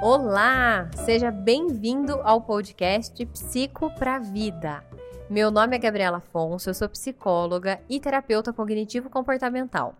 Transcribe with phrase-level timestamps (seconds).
[0.00, 4.84] Olá, seja bem-vindo ao podcast Psico pra Vida.
[5.28, 9.96] Meu nome é Gabriela Afonso, eu sou psicóloga e terapeuta cognitivo comportamental.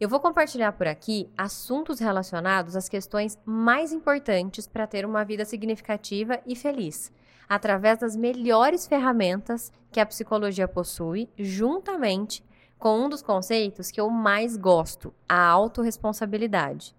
[0.00, 5.44] Eu vou compartilhar por aqui assuntos relacionados às questões mais importantes para ter uma vida
[5.44, 7.12] significativa e feliz,
[7.46, 12.42] através das melhores ferramentas que a psicologia possui, juntamente
[12.78, 16.96] com um dos conceitos que eu mais gosto, a autorresponsabilidade.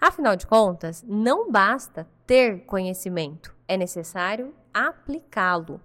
[0.00, 5.80] Afinal de contas, não basta ter conhecimento, é necessário aplicá-lo.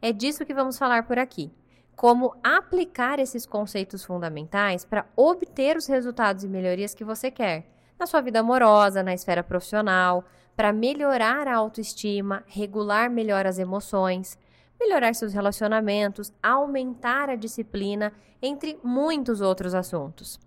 [0.00, 1.52] É disso que vamos falar por aqui.
[1.94, 8.06] Como aplicar esses conceitos fundamentais para obter os resultados e melhorias que você quer na
[8.06, 10.24] sua vida amorosa, na esfera profissional,
[10.56, 14.38] para melhorar a autoestima, regular melhor as emoções,
[14.80, 20.40] melhorar seus relacionamentos, aumentar a disciplina, entre muitos outros assuntos.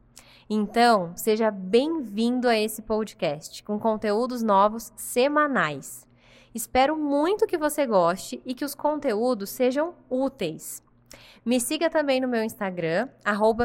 [0.49, 6.05] Então, seja bem-vindo a esse podcast com conteúdos novos semanais.
[6.53, 10.83] Espero muito que você goste e que os conteúdos sejam úteis.
[11.45, 13.09] Me siga também no meu Instagram,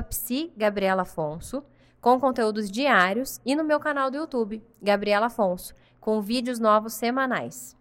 [0.09, 1.63] psigabrielafonso,
[2.01, 7.77] com conteúdos diários, e no meu canal do YouTube, Gabriela Afonso, com vídeos novos semanais.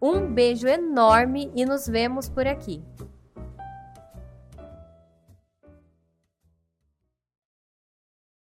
[0.00, 2.82] Um beijo enorme e nos vemos por aqui.